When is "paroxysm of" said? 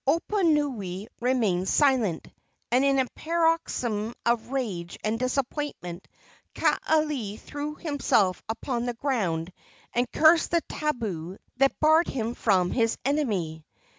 3.13-4.49